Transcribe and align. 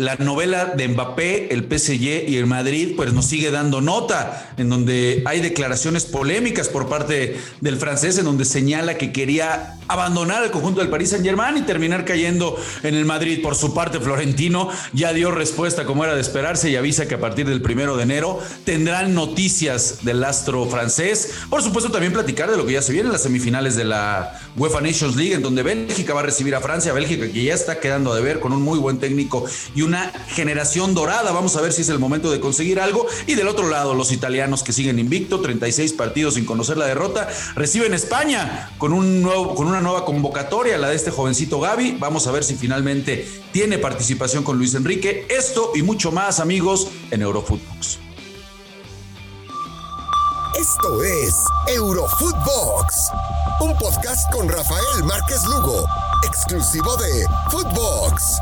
la 0.00 0.16
novela 0.16 0.64
de 0.64 0.88
Mbappé, 0.88 1.52
el 1.52 1.64
PSG 1.64 2.28
y 2.28 2.36
el 2.36 2.46
Madrid, 2.46 2.94
pues 2.96 3.12
nos 3.12 3.26
sigue 3.26 3.50
dando 3.50 3.80
nota, 3.80 4.52
en 4.56 4.68
donde 4.68 5.22
hay 5.26 5.40
declaraciones 5.40 6.04
polémicas 6.04 6.68
por 6.68 6.88
parte 6.88 7.36
del 7.60 7.76
francés, 7.76 8.18
en 8.18 8.24
donde 8.24 8.44
señala 8.44 8.96
que 8.96 9.12
quería 9.12 9.76
abandonar 9.88 10.44
el 10.44 10.50
conjunto 10.50 10.80
del 10.80 10.88
Paris 10.88 11.10
Saint 11.10 11.24
Germain 11.24 11.56
y 11.56 11.62
terminar 11.62 12.04
cayendo 12.04 12.56
en 12.82 12.94
el 12.94 13.04
Madrid. 13.04 13.42
Por 13.42 13.54
su 13.56 13.74
parte, 13.74 14.00
Florentino 14.00 14.70
ya 14.92 15.12
dio 15.12 15.30
respuesta 15.30 15.84
como 15.84 16.04
era 16.04 16.14
de 16.14 16.20
esperarse 16.20 16.70
y 16.70 16.76
avisa 16.76 17.08
que 17.08 17.16
a 17.16 17.20
partir 17.20 17.48
del 17.48 17.60
primero 17.60 17.96
de 17.96 18.04
enero 18.04 18.38
tendrán 18.64 19.14
noticias 19.14 19.98
del 20.02 20.24
astro 20.24 20.66
francés. 20.66 21.34
Por 21.50 21.62
supuesto, 21.62 21.90
también 21.90 22.12
platicar 22.12 22.50
de 22.50 22.56
lo 22.56 22.64
que 22.64 22.74
ya 22.74 22.82
se 22.82 22.92
viene 22.92 23.08
en 23.08 23.12
las 23.12 23.22
semifinales 23.22 23.76
de 23.76 23.84
la 23.84 24.40
UEFA 24.56 24.80
Nations 24.80 25.16
League, 25.16 25.34
en 25.34 25.42
donde 25.42 25.62
Bélgica 25.62 26.14
va 26.14 26.20
a 26.20 26.24
recibir 26.24 26.54
a 26.54 26.60
Francia, 26.60 26.92
Bélgica 26.92 27.30
que 27.30 27.44
ya 27.44 27.54
está 27.54 27.80
quedando 27.80 28.14
de 28.14 28.22
ver 28.22 28.40
con 28.40 28.52
un 28.52 28.62
muy 28.62 28.78
buen 28.78 28.98
técnico 28.98 29.44
y 29.74 29.82
una 29.90 30.12
generación 30.28 30.94
dorada. 30.94 31.32
Vamos 31.32 31.56
a 31.56 31.60
ver 31.60 31.72
si 31.72 31.82
es 31.82 31.88
el 31.88 31.98
momento 31.98 32.30
de 32.30 32.38
conseguir 32.38 32.78
algo. 32.78 33.06
Y 33.26 33.34
del 33.34 33.48
otro 33.48 33.68
lado, 33.68 33.92
los 33.94 34.12
italianos 34.12 34.62
que 34.62 34.72
siguen 34.72 35.00
invicto, 35.00 35.40
36 35.40 35.92
partidos 35.94 36.34
sin 36.34 36.44
conocer 36.44 36.76
la 36.76 36.86
derrota, 36.86 37.28
reciben 37.56 37.92
España 37.92 38.70
con, 38.78 38.92
un 38.92 39.20
nuevo, 39.20 39.56
con 39.56 39.66
una 39.66 39.80
nueva 39.80 40.04
convocatoria, 40.04 40.78
la 40.78 40.88
de 40.88 40.96
este 40.96 41.10
jovencito 41.10 41.58
Gaby. 41.58 41.96
Vamos 41.98 42.28
a 42.28 42.30
ver 42.30 42.44
si 42.44 42.54
finalmente 42.54 43.28
tiene 43.52 43.78
participación 43.78 44.44
con 44.44 44.58
Luis 44.58 44.74
Enrique. 44.74 45.26
Esto 45.28 45.72
y 45.74 45.82
mucho 45.82 46.12
más, 46.12 46.38
amigos, 46.38 46.88
en 47.10 47.22
Eurofootbox. 47.22 47.98
Esto 50.56 51.02
es 51.02 51.34
Eurofootbox, 51.74 53.10
un 53.60 53.76
podcast 53.78 54.32
con 54.32 54.48
Rafael 54.48 55.04
Márquez 55.04 55.42
Lugo, 55.46 55.84
exclusivo 56.22 56.96
de 56.96 57.26
Footbox. 57.50 58.40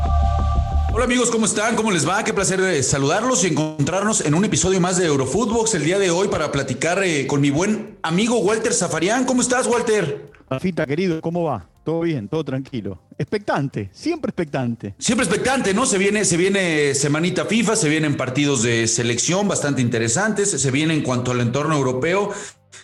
Hola 0.91 1.05
amigos, 1.05 1.29
¿cómo 1.29 1.45
están? 1.45 1.75
¿Cómo 1.75 1.91
les 1.91 2.07
va? 2.07 2.23
Qué 2.23 2.33
placer 2.33 2.59
eh, 2.61 2.81
saludarlos 2.81 3.43
y 3.43 3.47
encontrarnos 3.47 4.21
en 4.25 4.33
un 4.33 4.43
episodio 4.43 4.81
más 4.81 4.97
de 4.97 5.05
Eurofootbox 5.05 5.75
el 5.75 5.83
día 5.83 5.99
de 5.99 6.09
hoy 6.09 6.27
para 6.29 6.51
platicar 6.51 7.03
eh, 7.03 7.27
con 7.27 7.41
mi 7.41 7.51
buen 7.51 7.97
amigo 8.01 8.39
Walter 8.39 8.73
Zafarian. 8.73 9.23
¿Cómo 9.25 9.41
estás, 9.41 9.67
Walter? 9.67 10.31
Rafita, 10.49 10.87
querido, 10.87 11.21
¿cómo 11.21 11.43
va? 11.43 11.68
Todo 11.89 12.01
bien, 12.01 12.27
todo 12.27 12.43
tranquilo. 12.43 13.01
Expectante, 13.17 13.89
siempre 13.91 14.29
expectante. 14.29 14.93
Siempre 14.99 15.25
expectante, 15.25 15.73
¿no? 15.73 15.87
Se 15.87 15.97
viene, 15.97 16.23
se 16.23 16.37
viene 16.37 16.93
semanita 16.93 17.45
FIFA, 17.45 17.75
se 17.75 17.89
vienen 17.89 18.15
partidos 18.15 18.61
de 18.61 18.87
selección 18.87 19.47
bastante 19.47 19.81
interesantes, 19.81 20.51
se 20.51 20.69
viene 20.69 20.93
en 20.93 21.01
cuanto 21.01 21.31
al 21.31 21.41
entorno 21.41 21.75
europeo, 21.75 22.31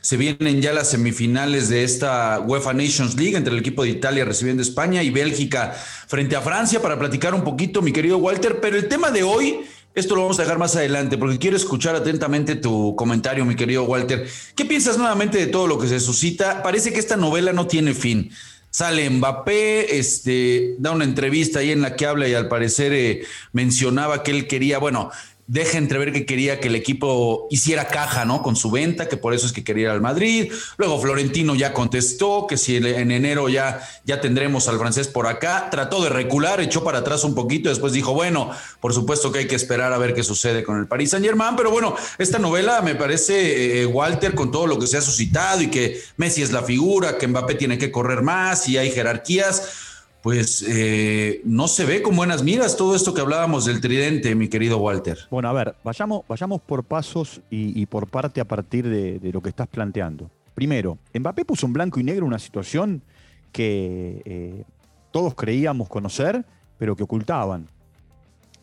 se 0.02 0.18
vienen 0.18 0.60
ya 0.60 0.74
las 0.74 0.90
semifinales 0.90 1.70
de 1.70 1.84
esta 1.84 2.40
UEFA 2.40 2.74
Nations 2.74 3.16
League 3.16 3.38
entre 3.38 3.54
el 3.54 3.60
equipo 3.60 3.84
de 3.84 3.90
Italia 3.90 4.26
recibiendo 4.26 4.64
España 4.64 5.04
y 5.04 5.12
Bélgica 5.12 5.74
frente 6.08 6.36
a 6.36 6.42
Francia 6.42 6.82
para 6.82 6.98
platicar 6.98 7.36
un 7.36 7.44
poquito, 7.44 7.84
mi 7.84 7.92
querido 7.92 8.18
Walter. 8.18 8.60
Pero 8.60 8.76
el 8.76 8.88
tema 8.88 9.12
de 9.12 9.22
hoy 9.22 9.60
esto 9.96 10.14
lo 10.14 10.24
vamos 10.24 10.38
a 10.40 10.42
dejar 10.42 10.58
más 10.58 10.76
adelante 10.76 11.18
porque 11.18 11.40
quiero 11.40 11.56
escuchar 11.56 11.96
atentamente 11.96 12.58
tu 12.58 12.98
comentario, 12.98 13.46
mi 13.46 13.56
querido 13.56 13.84
Walter. 13.84 14.28
¿Qué 14.54 14.66
piensas 14.66 14.98
nuevamente 14.98 15.38
de 15.38 15.48
todo 15.48 15.68
lo 15.68 15.80
que 15.80 15.88
se 15.88 16.02
suscita? 16.02 16.62
Parece 16.64 16.92
que 16.92 17.00
esta 17.00 17.16
novela 17.16 17.54
no 17.54 17.66
tiene 17.66 17.94
fin. 17.94 18.30
Sale 18.76 19.10
Mbappé, 19.10 19.98
este, 19.98 20.76
da 20.80 20.92
una 20.92 21.06
entrevista 21.06 21.60
ahí 21.60 21.72
en 21.72 21.82
la 21.82 21.96
que 21.96 22.06
habla 22.06 22.28
y 22.28 22.34
al 22.34 22.50
parecer 22.50 22.92
eh, 22.92 23.24
mencionaba 23.54 24.22
que 24.22 24.32
él 24.32 24.48
quería, 24.48 24.80
bueno, 24.80 25.12
deja 25.48 25.78
entrever 25.78 26.12
que 26.12 26.26
quería 26.26 26.60
que 26.60 26.70
el 26.70 26.76
equipo 26.76 27.48
hiciera 27.52 27.88
caja, 27.88 28.26
¿no? 28.26 28.42
Con 28.42 28.56
su 28.56 28.72
venta, 28.72 29.08
que 29.08 29.16
por 29.16 29.34
eso 29.34 29.46
es 29.46 29.54
que 29.54 29.64
quería 29.64 29.84
ir 29.84 29.90
al 29.90 30.02
Madrid. 30.02 30.52
Luego 30.78 31.00
Florentino 31.00 31.54
ya 31.54 31.72
contestó 31.72 32.48
que 32.48 32.58
si 32.58 32.78
en 32.78 33.12
enero 33.12 33.48
ya, 33.48 33.88
ya 34.06 34.22
tendremos 34.22 34.68
al 34.68 34.80
francés 34.80 35.08
por 35.08 35.28
acá. 35.28 35.70
Trató 35.70 36.04
de 36.04 36.10
recular, 36.10 36.62
echó 36.62 36.84
para 36.84 37.00
atrás 37.00 37.24
un 37.24 37.36
poquito, 37.36 37.70
después 37.70 37.94
dijo, 37.94 38.14
bueno, 38.14 38.50
por 38.80 38.94
supuesto 38.94 39.32
que 39.32 39.40
hay 39.40 39.48
que 39.48 39.56
esperar 39.56 39.94
a 39.94 39.98
ver 40.00 40.16
qué 40.16 40.24
sucede 40.24 40.64
con 40.64 40.80
el 40.80 40.88
Paris 40.88 41.12
Saint 41.12 41.26
Germain, 41.26 41.56
pero 41.56 41.70
bueno, 41.70 41.96
esta 42.18 42.40
novela 42.40 42.82
me 42.82 42.96
parece, 42.96 43.82
eh, 43.82 43.86
Walter, 43.86 44.34
con 44.34 44.52
todo 44.52 44.66
lo 44.66 44.80
que 44.80 44.88
se 44.88 44.98
ha 44.98 45.02
suscitado 45.02 45.62
y 45.62 45.68
que 45.68 46.02
Messi 46.18 46.42
es 46.42 46.52
la 46.52 46.64
figura, 46.64 47.18
que 47.18 47.28
Mbappé 47.28 47.56
tiene 47.56 47.78
que 47.78 47.92
correr 47.92 48.24
más 48.24 48.68
y 48.68 48.78
hay 48.78 48.90
jerarquías 48.90 49.94
pues 50.26 50.66
eh, 50.68 51.42
no 51.44 51.68
se 51.68 51.86
ve 51.86 52.02
con 52.02 52.16
buenas 52.16 52.42
miras 52.42 52.76
todo 52.76 52.96
esto 52.96 53.14
que 53.14 53.22
hablábamos 53.22 53.66
del 53.66 53.80
tridente, 53.80 54.34
mi 54.34 54.48
querido 54.48 54.80
Walter. 54.80 55.20
Bueno, 55.30 55.50
a 55.50 55.54
ver, 55.54 55.76
vayamos, 55.84 56.24
vayamos 56.28 56.62
por 56.62 56.84
pasos 56.84 57.42
y, 57.52 57.86
por 57.86 58.08
parte 58.08 58.42
a 58.42 58.46
partir 58.46 58.90
de, 58.90 59.32
lo 59.32 59.40
que 59.40 59.50
estás 59.50 59.68
planteando. 59.68 60.32
Primero, 60.56 60.98
Mbappé 61.14 61.46
puso 61.46 61.68
en 61.68 61.74
blanco 61.74 62.00
y 62.00 62.04
negro 62.04 62.26
una 62.26 62.40
situación 62.40 63.04
que 63.52 64.24
eh, 64.26 64.64
todos 65.12 65.36
creíamos 65.36 65.90
conocer, 65.90 66.44
pero 66.80 66.96
que 66.96 67.04
ocultaban. 67.04 67.68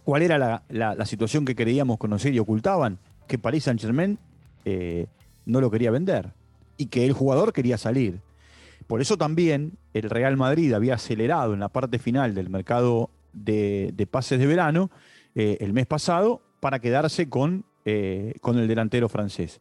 ¿Cuál 0.02 0.22
era 0.22 0.64
la, 0.68 1.06
situación 1.06 1.44
que 1.44 1.54
creíamos 1.54 1.96
conocer 1.96 2.34
y 2.34 2.40
ocultaban? 2.40 2.98
Que 3.28 3.38
Paris 3.38 3.62
Saint 3.62 3.80
Germain 3.80 4.18
eh, 4.64 5.06
no 5.46 5.60
lo 5.60 5.70
quería 5.70 5.92
vender 5.92 6.32
y 6.76 6.86
que 6.86 7.06
el 7.06 7.12
jugador 7.12 7.52
quería 7.52 7.78
salir. 7.78 8.20
Por 8.86 9.00
eso 9.00 9.16
también 9.16 9.78
el 9.94 10.10
Real 10.10 10.36
Madrid 10.36 10.72
había 10.72 10.94
acelerado 10.94 11.54
en 11.54 11.60
la 11.60 11.68
parte 11.68 11.98
final 11.98 12.34
del 12.34 12.50
mercado 12.50 13.10
de, 13.32 14.08
pases 14.10 14.38
de 14.38 14.46
verano 14.46 14.90
eh, 15.34 15.58
el 15.60 15.72
mes 15.72 15.86
pasado 15.86 16.42
para 16.60 16.78
quedarse 16.78 17.28
con, 17.28 17.64
eh, 17.84 18.34
con 18.40 18.58
el 18.58 18.68
delantero 18.68 19.08
francés. 19.08 19.60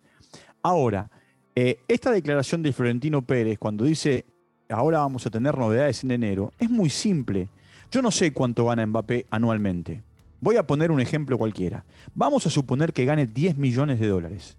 Ahora, 0.61 1.09
eh, 1.55 1.79
esta 1.87 2.11
declaración 2.11 2.61
de 2.61 2.73
Florentino 2.73 3.21
Pérez 3.21 3.57
cuando 3.57 3.85
dice 3.85 4.25
ahora 4.69 4.99
vamos 4.99 5.25
a 5.25 5.29
tener 5.29 5.57
novedades 5.57 6.03
en 6.03 6.11
enero, 6.11 6.53
es 6.59 6.69
muy 6.69 6.89
simple. 6.89 7.49
Yo 7.91 8.01
no 8.01 8.11
sé 8.11 8.31
cuánto 8.31 8.65
gana 8.65 8.85
Mbappé 8.85 9.25
anualmente. 9.29 10.01
Voy 10.39 10.55
a 10.55 10.65
poner 10.65 10.91
un 10.91 11.01
ejemplo 11.01 11.37
cualquiera. 11.37 11.83
Vamos 12.15 12.47
a 12.47 12.49
suponer 12.49 12.93
que 12.93 13.05
gane 13.05 13.27
10 13.27 13.57
millones 13.57 13.99
de 13.99 14.07
dólares. 14.07 14.57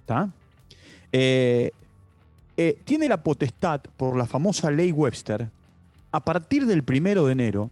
¿Está? 0.00 0.30
Tiene 2.84 3.08
la 3.08 3.22
potestad, 3.22 3.80
por 3.96 4.16
la 4.16 4.26
famosa 4.26 4.70
ley 4.70 4.92
Webster, 4.92 5.48
a 6.12 6.24
partir 6.24 6.66
del 6.66 6.82
primero 6.82 7.26
de 7.26 7.32
enero, 7.32 7.70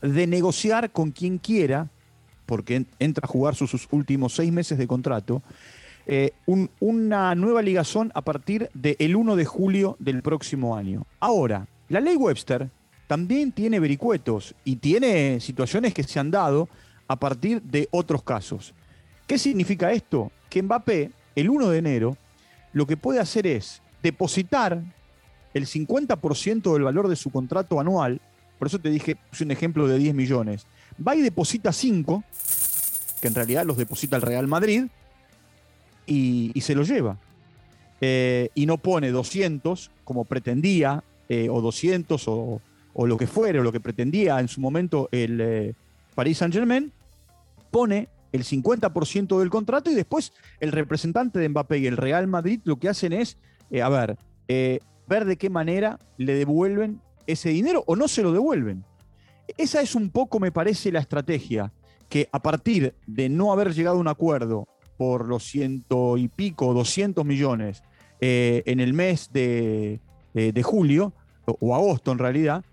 de 0.00 0.26
negociar 0.26 0.90
con 0.92 1.10
quien 1.10 1.38
quiera, 1.38 1.88
porque 2.46 2.84
entra 2.98 3.24
a 3.24 3.28
jugar 3.28 3.54
sus, 3.54 3.88
últimos 3.90 4.34
seis 4.34 4.52
meses 4.52 4.78
de 4.78 4.86
contrato, 4.86 5.42
eh, 6.06 6.32
una 6.80 7.34
nueva 7.34 7.62
ligazón 7.62 8.12
a 8.14 8.20
partir 8.20 8.68
del 8.74 9.16
1 9.16 9.36
de 9.36 9.44
julio 9.46 9.96
del 9.98 10.22
próximo 10.22 10.76
año. 10.76 11.06
Ahora, 11.20 11.66
la 11.88 12.00
ley 12.00 12.16
Webster 12.16 12.68
también 13.06 13.52
tiene 13.52 13.80
vericuetos 13.80 14.54
y 14.64 14.76
tiene 14.76 15.40
situaciones 15.40 15.94
que 15.94 16.02
se 16.02 16.20
han 16.20 16.30
dado 16.30 16.68
a 17.08 17.18
partir 17.18 17.62
de 17.62 17.88
otros 17.90 18.22
casos. 18.22 18.74
¿Qué 19.26 19.38
significa 19.38 19.92
esto? 19.92 20.30
Que 20.50 20.62
Mbappé, 20.62 21.10
el 21.34 21.48
1 21.48 21.70
de 21.70 21.78
enero, 21.78 22.16
lo 22.74 22.86
que 22.86 22.98
puede 22.98 23.20
hacer 23.20 23.46
es 23.46 23.80
depositar 24.04 24.82
el 25.54 25.66
50% 25.66 26.72
del 26.74 26.82
valor 26.82 27.08
de 27.08 27.16
su 27.16 27.30
contrato 27.30 27.80
anual, 27.80 28.20
por 28.58 28.68
eso 28.68 28.78
te 28.78 28.90
dije, 28.90 29.16
puse 29.16 29.44
un 29.44 29.50
ejemplo 29.50 29.88
de 29.88 29.98
10 29.98 30.14
millones, 30.14 30.66
va 30.96 31.16
y 31.16 31.22
deposita 31.22 31.72
5, 31.72 32.22
que 33.20 33.28
en 33.28 33.34
realidad 33.34 33.64
los 33.64 33.78
deposita 33.78 34.16
el 34.16 34.22
Real 34.22 34.46
Madrid, 34.46 34.84
y, 36.06 36.52
se 36.60 36.74
lo 36.74 36.82
lleva. 36.82 37.16
Eh, 38.02 38.50
y 38.54 38.66
no 38.66 38.76
pone 38.76 39.10
200 39.10 39.90
como 40.04 40.26
pretendía, 40.26 41.02
eh, 41.30 41.48
o 41.50 41.62
200 41.62 42.22
o, 42.28 42.60
lo 42.94 43.16
que 43.16 43.26
fuera, 43.26 43.60
o 43.60 43.62
lo 43.62 43.72
que 43.72 43.80
pretendía 43.80 44.38
en 44.38 44.48
su 44.48 44.60
momento 44.60 45.08
el 45.12 45.40
eh, 45.40 45.74
Paris 46.14 46.38
Saint 46.38 46.52
Germain, 46.52 46.92
pone 47.70 48.08
el 48.32 48.44
50% 48.44 49.38
del 49.38 49.48
contrato 49.48 49.90
y 49.90 49.94
después 49.94 50.34
el 50.60 50.72
representante 50.72 51.38
de 51.38 51.48
Mbappé 51.48 51.78
y 51.78 51.86
el 51.86 51.96
Real 51.96 52.26
Madrid 52.26 52.60
lo 52.64 52.76
que 52.76 52.90
hacen 52.90 53.14
es 53.14 53.38
eh, 53.74 53.82
a 53.82 53.88
ver, 53.88 54.16
eh, 54.46 54.78
ver 55.08 55.24
de 55.24 55.36
qué 55.36 55.50
manera 55.50 55.98
le 56.16 56.34
devuelven 56.34 57.00
ese 57.26 57.48
dinero 57.48 57.82
o 57.88 57.96
no 57.96 58.06
se 58.06 58.22
lo 58.22 58.30
devuelven. 58.30 58.84
Esa 59.58 59.82
es 59.82 59.96
un 59.96 60.10
poco, 60.10 60.38
me 60.38 60.52
parece, 60.52 60.92
la 60.92 61.00
estrategia, 61.00 61.72
que 62.08 62.28
a 62.30 62.40
partir 62.40 62.94
de 63.08 63.28
no 63.28 63.52
haber 63.52 63.74
llegado 63.74 63.96
a 63.96 64.00
un 64.00 64.06
acuerdo 64.06 64.68
por 64.96 65.26
los 65.26 65.42
ciento 65.42 66.16
y 66.16 66.28
pico, 66.28 66.72
200 66.72 67.24
millones 67.24 67.82
eh, 68.20 68.62
en 68.66 68.78
el 68.78 68.94
mes 68.94 69.30
de, 69.32 69.98
julio, 70.62 71.12
o, 71.44 71.74
agosto 71.74 72.12
en 72.12 72.18
realidad, 72.18 72.64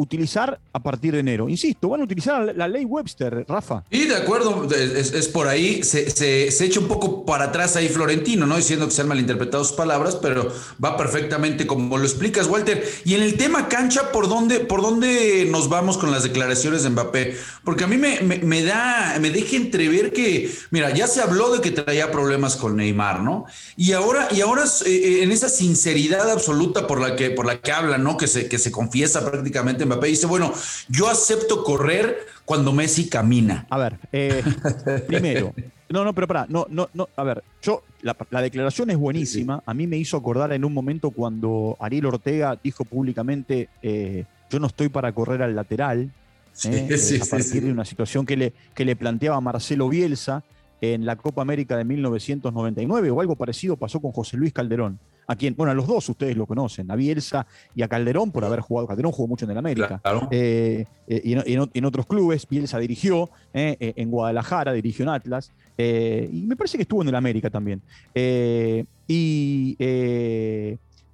utilizar 0.00 0.58
a 0.72 0.82
partir 0.82 1.12
de 1.12 1.20
enero. 1.20 1.48
Insisto, 1.48 1.90
van 1.90 2.00
a 2.00 2.04
utilizar 2.04 2.54
la, 2.56 2.68
ley 2.68 2.84
Webster, 2.84 3.44
Rafa. 3.46 3.84
Y 3.90 4.06
de 4.06 4.16
acuerdo, 4.16 4.66
es, 4.72 5.28
por 5.28 5.46
ahí, 5.46 5.82
se, 5.82 6.10
se, 6.10 6.64
echa 6.64 6.80
un 6.80 6.88
poco 6.88 7.24
para 7.26 7.46
atrás 7.46 7.76
ahí 7.76 7.88
Florentino, 7.88 8.46
¿no? 8.46 8.56
Diciendo 8.56 8.86
que 8.86 8.92
se 8.92 9.02
han 9.02 9.08
malinterpretado 9.08 9.62
sus 9.62 9.76
palabras, 9.76 10.16
pero 10.16 10.52
va 10.82 10.96
perfectamente 10.96 11.66
como 11.66 11.98
lo 11.98 12.04
explicas, 12.04 12.46
Walter. 12.46 12.88
Y 13.04 13.14
en 13.14 13.22
el 13.22 13.36
tema 13.36 13.68
cancha, 13.68 14.10
¿por 14.10 14.28
dónde, 14.28 14.60
por 14.60 14.80
dónde 14.80 15.46
nos 15.50 15.68
vamos 15.68 15.98
con 15.98 16.10
las 16.10 16.22
declaraciones 16.22 16.82
de 16.82 16.90
Mbappé? 16.90 17.36
Porque 17.64 17.84
a 17.84 17.86
mí 17.86 17.98
me, 17.98 18.20
me, 18.20 18.62
da, 18.62 19.16
me 19.20 19.30
deja 19.30 19.56
entrever 19.56 20.12
que, 20.12 20.50
mira, 20.70 20.90
ya 20.94 21.06
se 21.06 21.20
habló 21.20 21.52
de 21.52 21.60
que 21.60 21.72
traía 21.72 22.10
problemas 22.10 22.56
con 22.56 22.76
Neymar, 22.76 23.20
¿no? 23.20 23.44
Y 23.76 23.92
ahora, 23.92 24.28
y 24.30 24.40
ahora 24.40 24.64
eh, 24.64 24.88
eh, 24.88 25.22
en 25.22 25.32
esa 25.32 25.48
sinceridad 25.48 26.30
absoluta 26.30 26.86
por 26.86 27.00
la 27.00 27.16
que, 27.16 27.30
por 27.30 27.44
la 27.44 27.60
que 27.60 27.72
habla, 27.72 27.98
¿no? 27.98 28.16
Que 28.16 28.26
se, 28.26 28.48
que 28.48 28.58
se 28.58 28.70
confiesa 28.70 29.28
prácticamente 29.28 29.84
Mbappé 29.90 30.06
dice, 30.06 30.26
bueno, 30.26 30.52
yo 30.88 31.08
acepto 31.08 31.64
correr 31.64 32.26
cuando 32.44 32.72
Messi 32.72 33.08
camina. 33.08 33.66
A 33.68 33.78
ver, 33.78 33.98
eh, 34.12 34.42
primero, 35.06 35.52
no, 35.88 36.04
no, 36.04 36.14
pero 36.14 36.28
pará, 36.28 36.46
no, 36.48 36.66
no, 36.70 36.88
no, 36.94 37.08
a 37.16 37.24
ver, 37.24 37.42
yo, 37.60 37.82
la, 38.02 38.14
declaración 38.42 38.90
es 38.90 38.96
buenísima, 38.96 39.60
a 39.66 39.74
mí 39.74 39.88
me 39.88 39.96
hizo 39.96 40.16
acordar 40.16 40.52
en 40.52 40.64
un 40.64 40.72
momento 40.72 41.10
cuando 41.10 41.76
Ariel 41.80 42.06
Ortega 42.06 42.56
dijo 42.62 42.84
públicamente, 42.84 43.68
eh, 43.82 44.24
yo 44.48 44.60
no 44.60 44.68
estoy 44.68 44.88
para 44.88 45.12
correr 45.12 45.42
al 45.42 45.56
lateral, 45.56 46.12
eh, 46.64 46.88
a 47.20 47.26
partir 47.26 47.64
de 47.64 47.72
una 47.72 47.84
situación 47.84 48.24
que 48.24 48.36
le, 48.36 48.52
que 48.74 48.84
le 48.84 48.94
planteaba 48.94 49.40
Marcelo 49.40 49.88
Bielsa 49.88 50.44
en 50.80 51.04
la 51.04 51.16
Copa 51.16 51.42
América 51.42 51.76
de 51.76 51.84
1999 51.84 53.10
o 53.10 53.20
algo 53.20 53.34
parecido 53.34 53.76
pasó 53.76 54.00
con 54.00 54.12
José 54.12 54.36
Luis 54.36 54.52
Calderón 54.52 54.98
a 55.30 55.36
quien, 55.36 55.54
bueno, 55.54 55.70
a 55.70 55.74
los 55.76 55.86
dos 55.86 56.08
ustedes 56.08 56.36
lo 56.36 56.44
conocen, 56.44 56.90
a 56.90 56.96
Bielsa 56.96 57.46
y 57.72 57.82
a 57.82 57.88
Calderón 57.88 58.32
por 58.32 58.44
haber 58.44 58.58
jugado, 58.58 58.88
Calderón 58.88 59.12
jugó 59.12 59.28
mucho 59.28 59.44
en 59.44 59.52
el 59.52 59.58
América, 59.58 60.02
eh, 60.32 60.84
eh, 61.06 61.20
y, 61.22 61.34
en, 61.34 61.84
otros 61.84 62.06
clubes, 62.06 62.48
Bielsa 62.48 62.80
dirigió, 62.80 63.30
eh, 63.54 63.76
en 63.94 64.10
Guadalajara, 64.10 64.72
dirigió 64.72 65.04
en 65.04 65.10
Atlas, 65.10 65.52
y 65.78 66.44
me 66.48 66.56
parece 66.56 66.78
que 66.78 66.82
estuvo 66.82 67.02
en 67.02 67.08
el 67.10 67.14
América 67.14 67.48
también. 67.48 67.80
y 69.06 69.76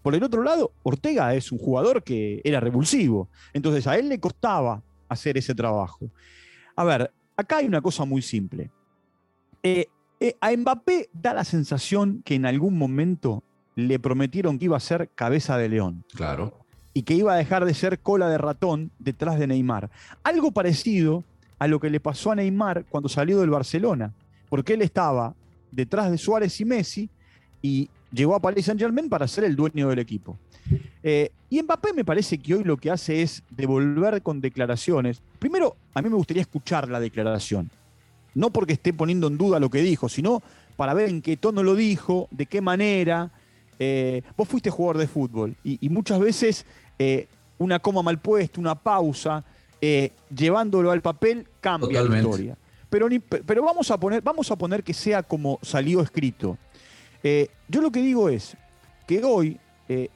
por 0.03 0.15
el 0.15 0.23
otro 0.23 0.43
lado, 0.43 0.73
Ortega 0.83 1.35
es 1.35 1.53
un 1.53 1.59
jugador 1.59 2.03
que 2.03 2.41
era 2.43 2.59
revulsivo, 2.59 3.29
entonces 3.53 3.87
a 3.87 3.99
él 3.99 4.09
le 4.09 4.19
costaba 4.19 4.83
hacer 5.11 5.37
ese 5.37 5.55
trabajo. 5.55 6.11
A 6.75 6.85
ver, 6.85 7.13
acá 7.37 7.59
hay 7.59 7.67
una 7.67 7.83
cosa 7.83 8.07
muy 8.07 8.23
simple. 8.23 8.71
a 10.41 10.57
Mbappé 10.57 11.11
da 11.13 11.35
la 11.35 11.45
sensación 11.45 12.23
que 12.25 12.35
en 12.35 12.47
algún 12.47 12.79
momento 12.79 13.43
le 13.77 13.99
prometieron 14.01 14.59
que 14.59 14.65
iba 14.65 14.77
a 14.77 14.81
ser 14.81 15.11
cabeza 15.15 15.57
de 15.59 15.69
león. 15.69 16.05
Claro. 16.15 16.53
Y 16.95 17.03
que 17.03 17.15
iba 17.15 17.35
a 17.35 17.37
dejar 17.37 17.65
de 17.65 17.75
ser 17.75 18.01
cola 18.01 18.29
de 18.29 18.39
ratón 18.39 18.91
detrás 18.99 19.39
de 19.39 19.47
Neymar. 19.47 19.91
Algo 20.25 20.51
parecido 20.51 21.23
a 21.59 21.69
lo 21.69 21.79
que 21.79 21.91
le 21.91 22.01
pasó 22.01 22.33
a 22.33 22.35
Neymar 22.35 22.87
cuando 22.89 23.09
salió 23.09 23.39
del 23.39 23.51
Barcelona. 23.51 24.13
Porque 24.49 24.75
él 24.75 24.83
estaba 24.83 25.35
detrás 25.71 26.11
de 26.11 26.19
Suárez 26.19 26.59
y 26.61 26.65
Messi 26.65 27.11
y 27.61 27.91
llegó 28.11 28.35
a 28.35 28.41
Paris 28.41 28.65
Saint 28.65 28.81
Germain 28.81 29.09
para 29.11 29.29
ser 29.29 29.45
el 29.45 29.55
dueño 29.55 29.89
del 29.89 29.99
equipo. 29.99 30.39
Eh, 31.03 31.31
y 31.51 31.63
Mbappé 31.63 31.93
me 31.93 32.05
parece 32.05 32.39
que 32.39 32.55
hoy 32.55 32.65
lo 32.65 32.79
que 32.79 32.91
hace 32.91 33.23
es 33.23 33.43
devolver 33.51 34.23
con 34.23 34.41
declaraciones. 34.41 35.21
Primero, 35.39 35.77
a 35.95 36.01
mí 36.01 36.09
me 36.09 36.17
gustaría 36.17 36.41
escuchar 36.41 36.89
la 36.89 36.99
declaración. 36.99 37.71
No 38.35 38.51
porque 38.51 38.73
esté 38.73 38.93
poniendo 38.93 39.27
en 39.29 39.37
duda 39.37 39.61
lo 39.61 39.71
que 39.71 39.83
dijo, 39.83 40.09
sino 40.09 40.43
para 40.77 40.95
ver 40.95 41.09
en 41.09 41.23
qué 41.23 41.37
tono 41.37 41.63
lo 41.63 41.75
dijo, 41.75 42.29
de 42.31 42.47
qué 42.47 42.61
manera, 42.61 43.31
eh, 43.79 44.23
vos 44.37 44.49
fuiste 44.49 44.71
jugador 44.71 44.99
de 44.99 45.07
fútbol 45.07 45.57
y, 45.63 45.89
muchas 45.89 46.19
veces 46.19 46.65
eh, 46.99 47.29
una 47.59 47.79
coma 47.79 48.03
mal 48.03 48.19
puesta, 48.19 48.61
una 48.61 48.75
pausa, 48.75 49.45
eh, 49.81 50.13
llevándolo 50.35 50.91
al 50.91 51.03
papel, 51.03 51.47
cambia 51.61 52.03
la 52.03 52.19
historia. 52.19 52.57
Pero, 52.89 53.09
pero 53.45 53.63
vamos, 53.63 53.91
a 53.91 53.99
poner, 53.99 54.23
vamos 54.23 54.51
a 54.51 54.57
poner 54.57 54.83
que 54.83 54.95
sea 54.95 55.23
como 55.23 55.59
salió 55.63 56.01
escrito. 56.01 56.57
yo 57.23 57.81
lo 57.81 57.91
que 57.91 58.01
digo 58.01 58.29
es 58.29 58.57
que 59.07 59.23
hoy 59.25 59.59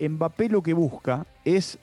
Mbappé 0.00 0.48
lo 0.48 0.62
que 0.62 0.72
busca 0.72 1.26
es 1.44 1.78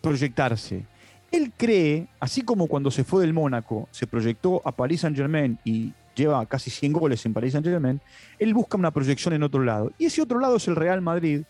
proyectarse. 0.00 0.84
Él 1.30 1.52
cree, 1.56 2.06
así 2.18 2.42
como 2.42 2.66
cuando 2.66 2.90
se 2.90 3.04
fue 3.04 3.22
del 3.22 3.34
Mónaco, 3.34 3.88
se 3.90 4.06
proyectó 4.06 4.62
a 4.64 4.72
Paris 4.72 5.02
Saint 5.02 5.16
Germain 5.16 5.58
y 5.64 5.92
lleva 6.16 6.44
casi 6.46 6.70
100 6.70 6.92
goles 6.92 7.24
en 7.26 7.32
Paris 7.32 7.52
Saint-Germain, 7.52 8.00
él 8.38 8.54
busca 8.54 8.76
una 8.76 8.90
proyección 8.90 9.34
en 9.34 9.42
otro 9.42 9.62
lado. 9.62 9.92
Y 9.98 10.06
ese 10.06 10.22
otro 10.22 10.40
lado 10.40 10.56
es 10.56 10.66
el 10.66 10.76
Real 10.76 11.02
Madrid. 11.02 11.42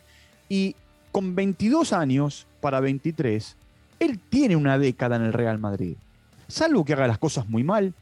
Y 0.49 0.75
con 1.13 1.35
22 1.35 1.93
años 1.93 2.47
para 2.61 2.81
23, 2.81 3.57
él 4.01 4.19
tiene 4.29 4.57
una 4.57 4.79
década 4.79 5.17
en 5.17 5.23
el 5.23 5.33
Real 5.33 5.59
Madrid. 5.59 5.97
Salvo 6.49 6.85
que 6.85 6.93
haga 6.93 7.07
las 7.07 7.19
cosas 7.19 7.49
muy 7.49 7.65
mal, 7.65 7.95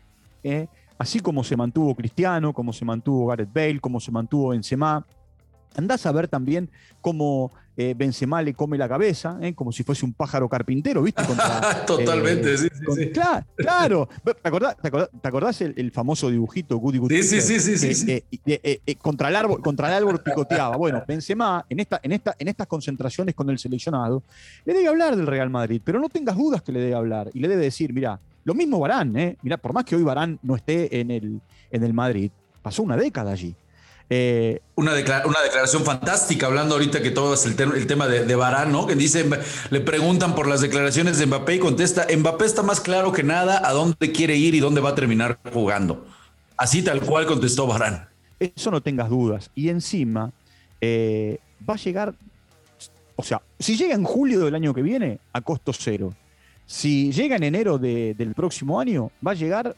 ¿eh? 0.42 0.66
así 0.98 1.20
como 1.20 1.44
se 1.44 1.56
mantuvo 1.56 1.94
Cristiano, 1.94 2.52
como 2.52 2.72
se 2.72 2.84
mantuvo 2.84 3.26
Gareth 3.26 3.52
Bale, 3.52 3.80
como 3.80 4.00
se 4.00 4.10
mantuvo 4.10 4.48
Benzema. 4.48 5.04
Andás 5.76 6.06
a 6.06 6.12
ver 6.12 6.28
también 6.28 6.70
cómo 7.00 7.52
eh, 7.76 7.94
Benzema 7.96 8.40
le 8.42 8.54
come 8.54 8.78
la 8.78 8.88
cabeza, 8.88 9.36
¿eh? 9.40 9.54
como 9.54 9.72
si 9.72 9.82
fuese 9.82 10.04
un 10.04 10.12
pájaro 10.12 10.48
carpintero, 10.48 11.02
¿viste? 11.02 11.22
Totalmente, 11.86 12.54
eh, 12.54 12.58
sí, 12.58 12.68
sí, 12.94 13.10
Claro, 13.10 13.46
claro. 13.56 14.08
¿Te 15.20 15.28
acordás, 15.28 15.60
el, 15.60 15.90
famoso 15.90 16.30
dibujito 16.30 16.76
Goody 16.78 16.98
Goody? 16.98 17.22
Sí, 17.22 17.40
sí, 17.40 17.58
sí, 17.58 17.94
sí. 17.94 18.24
Eh, 18.46 18.96
contra, 19.00 19.28
el 19.28 19.36
árbol, 19.36 19.60
contra 19.60 19.88
el 19.88 19.94
árbol 19.94 20.22
picoteaba. 20.22 20.76
Bueno, 20.76 21.02
Benzema, 21.06 21.66
en, 21.68 21.80
esta, 21.80 22.00
en, 22.02 22.12
esta, 22.12 22.36
en 22.38 22.48
estas 22.48 22.66
concentraciones 22.68 23.34
con 23.34 23.50
el 23.50 23.58
seleccionado, 23.58 24.22
le 24.64 24.72
debe 24.72 24.88
hablar 24.88 25.16
del 25.16 25.26
Real 25.26 25.50
Madrid, 25.50 25.80
pero 25.84 25.98
no 25.98 26.08
tengas 26.08 26.36
dudas 26.36 26.62
que 26.62 26.70
le 26.70 26.80
debe 26.80 26.94
hablar. 26.94 27.30
Y 27.34 27.40
le 27.40 27.48
debe 27.48 27.64
decir, 27.64 27.92
mira, 27.92 28.20
lo 28.44 28.54
mismo 28.54 28.78
Barán, 28.78 29.16
¿eh? 29.16 29.36
Mira, 29.42 29.56
por 29.56 29.72
más 29.72 29.84
que 29.84 29.96
hoy 29.96 30.02
Barán 30.02 30.38
no 30.42 30.54
esté 30.54 31.00
en 31.00 31.10
el, 31.10 31.40
en 31.70 31.82
el 31.82 31.92
Madrid, 31.92 32.30
pasó 32.62 32.82
una 32.82 32.96
década 32.96 33.32
allí. 33.32 33.56
Eh, 34.10 34.60
una, 34.74 34.92
una, 34.92 35.40
declaración 35.42 35.82
fantástica, 35.82 36.46
hablando 36.46 36.74
ahorita 36.74 37.02
que 37.02 37.10
todo 37.10 37.34
es 37.34 37.46
el, 37.46 37.58
el 37.60 37.86
tema 37.86 38.06
de, 38.06 38.24
de 38.24 38.34
Barán, 38.34 38.70
¿no? 38.70 38.86
Que 38.86 38.94
dice, 38.94 39.28
le 39.70 39.80
preguntan 39.80 40.34
por 40.34 40.46
las 40.46 40.60
declaraciones 40.60 41.18
de 41.18 41.26
Mbappé 41.26 41.54
y 41.54 41.58
contesta, 41.58 42.06
Mbappé 42.14 42.44
está 42.44 42.62
más 42.62 42.80
claro 42.80 43.12
que 43.12 43.22
nada 43.22 43.66
a 43.66 43.72
dónde 43.72 44.12
quiere 44.12 44.36
ir 44.36 44.54
y 44.54 44.60
dónde 44.60 44.80
va 44.80 44.90
a 44.90 44.94
terminar 44.94 45.38
jugando. 45.52 46.06
Así 46.56 46.82
tal 46.82 47.00
cual 47.00 47.26
contestó 47.26 47.66
Barán. 47.66 48.08
Eso 48.38 48.70
no 48.70 48.80
tengas 48.80 49.08
dudas. 49.08 49.50
Y 49.54 49.70
encima, 49.70 50.32
eh, 50.80 51.38
va 51.68 51.74
a 51.74 51.78
llegar, 51.78 52.14
o 53.16 53.22
sea, 53.22 53.40
si 53.58 53.76
llega 53.76 53.94
en 53.94 54.04
julio 54.04 54.44
del 54.44 54.54
año 54.54 54.74
que 54.74 54.82
viene, 54.82 55.18
a 55.32 55.40
costo 55.40 55.72
cero. 55.72 56.14
Si 56.66 57.12
llega 57.12 57.36
en 57.36 57.42
enero 57.42 57.78
del 57.78 58.34
próximo 58.34 58.80
año, 58.80 59.10
va 59.26 59.32
a 59.32 59.34
llegar 59.34 59.74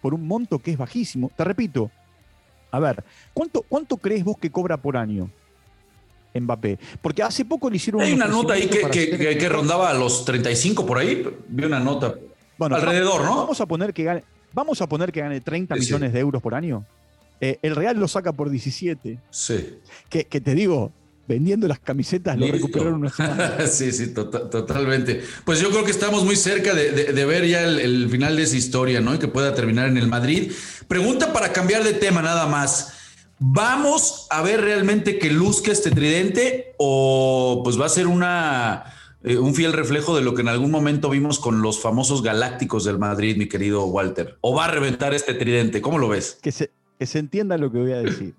por 0.00 0.14
un 0.14 0.26
monto 0.26 0.58
que 0.58 0.72
es 0.72 0.78
bajísimo. 0.78 1.30
Te 1.36 1.44
repito, 1.44 1.90
a 2.74 2.80
ver, 2.80 3.04
¿cuánto, 3.32 3.62
¿cuánto 3.62 3.96
crees 3.96 4.24
vos 4.24 4.36
que 4.38 4.50
cobra 4.50 4.76
por 4.76 4.96
año 4.96 5.30
Mbappé? 6.34 6.78
Porque 7.00 7.22
hace 7.22 7.44
poco 7.44 7.70
le 7.70 7.76
hicieron... 7.76 8.02
Hay 8.02 8.12
una 8.12 8.26
nota 8.26 8.54
ahí 8.54 8.68
que, 8.68 9.48
rondaba 9.48 9.90
a 9.90 9.94
los 9.94 10.24
35 10.24 10.84
por 10.84 10.98
ahí. 10.98 11.24
Vi 11.48 11.64
una 11.64 11.78
nota. 11.78 12.14
Bueno, 12.58 12.76
alrededor, 12.76 13.24
¿no? 13.24 13.36
Vamos 13.36 13.60
a 13.60 13.66
poner 13.66 13.92
que 13.92 14.04
gane, 14.04 14.24
vamos 14.52 14.80
a 14.80 14.88
poner 14.88 15.12
que 15.12 15.20
gane 15.20 15.40
30 15.40 15.76
millones 15.76 16.12
de 16.12 16.20
euros 16.20 16.42
por 16.42 16.54
año. 16.54 16.84
Eh, 17.40 17.58
el 17.62 17.76
Real 17.76 17.98
lo 17.98 18.08
saca 18.08 18.32
por 18.32 18.50
17. 18.50 19.18
Sí. 19.30 19.78
Que, 20.08 20.24
que 20.24 20.40
te 20.40 20.54
digo, 20.54 20.92
vendiendo 21.26 21.66
las 21.66 21.78
camisetas 21.78 22.38
lo 22.38 22.46
recuperaron 22.46 22.94
una 22.94 23.10
semana. 23.10 23.66
sí, 23.66 23.92
sí, 23.92 24.12
tota-, 24.12 24.50
totalmente. 24.50 25.22
Pues 25.44 25.60
yo 25.60 25.70
creo 25.70 25.84
que 25.84 25.90
estamos 25.90 26.24
muy 26.24 26.36
cerca 26.36 26.74
de, 26.74 27.24
ver 27.24 27.46
ya 27.46 27.62
el, 27.62 28.08
final 28.10 28.36
de 28.36 28.42
esa 28.42 28.56
historia, 28.56 29.00
¿no? 29.00 29.14
Y 29.14 29.18
que 29.18 29.28
pueda 29.28 29.54
terminar 29.54 29.88
en 29.88 29.96
el 29.96 30.08
Madrid. 30.08 30.52
Pregunta 30.88 31.32
para 31.32 31.52
cambiar 31.52 31.84
de 31.84 31.94
tema 31.94 32.22
nada 32.22 32.46
más. 32.46 32.92
¿Vamos 33.38 34.26
a 34.30 34.42
ver 34.42 34.60
realmente 34.60 35.18
que 35.18 35.30
luzca 35.30 35.72
este 35.72 35.90
tridente 35.90 36.74
o 36.78 37.62
pues 37.64 37.80
va 37.80 37.86
a 37.86 37.88
ser 37.88 38.06
una, 38.06 38.84
eh, 39.24 39.38
un 39.38 39.54
fiel 39.54 39.72
reflejo 39.72 40.14
de 40.14 40.22
lo 40.22 40.34
que 40.34 40.42
en 40.42 40.48
algún 40.48 40.70
momento 40.70 41.10
vimos 41.10 41.40
con 41.40 41.60
los 41.60 41.80
famosos 41.80 42.22
galácticos 42.22 42.84
del 42.84 42.98
Madrid, 42.98 43.36
mi 43.36 43.48
querido 43.48 43.86
Walter? 43.86 44.38
¿O 44.40 44.54
va 44.54 44.66
a 44.66 44.70
reventar 44.70 45.14
este 45.14 45.34
tridente? 45.34 45.80
¿Cómo 45.80 45.98
lo 45.98 46.08
ves? 46.08 46.38
Que 46.42 46.52
se, 46.52 46.70
que 46.98 47.06
se 47.06 47.18
entienda 47.18 47.58
lo 47.58 47.72
que 47.72 47.78
voy 47.78 47.92
a 47.92 47.98
decir 47.98 48.34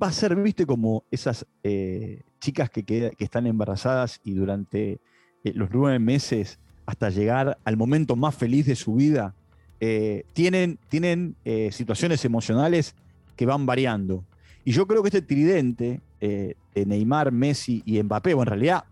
va 0.00 0.08
a 0.08 0.12
ser, 0.12 0.34
viste, 0.36 0.66
como 0.66 1.04
esas 1.10 1.46
eh, 1.62 2.20
chicas 2.40 2.70
que, 2.70 3.12
están 3.18 3.46
embarazadas 3.46 4.20
y 4.24 4.32
durante 4.32 5.00
eh, 5.44 5.52
los 5.54 5.70
nueve 5.72 5.98
meses 5.98 6.58
hasta 6.86 7.10
llegar 7.10 7.58
al 7.64 7.76
momento 7.76 8.16
más 8.16 8.34
feliz 8.34 8.66
de 8.66 8.76
su 8.76 8.94
vida, 8.94 9.34
eh, 9.80 10.24
tienen, 10.32 10.78
tienen 10.88 11.36
situaciones 11.70 12.24
emocionales 12.24 12.94
que 13.36 13.46
van 13.46 13.66
variando. 13.66 14.24
Y 14.64 14.72
yo 14.72 14.86
creo 14.86 15.02
que 15.02 15.08
este 15.08 15.22
tridente 15.22 16.00
de 16.20 16.86
Neymar, 16.86 17.32
Messi 17.32 17.82
y 17.84 18.00
Mbappé, 18.02 18.34
o 18.34 18.42
en 18.42 18.46
realidad 18.46 18.84